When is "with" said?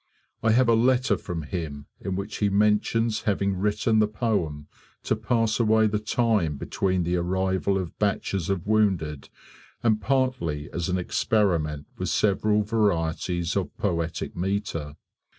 11.99-12.09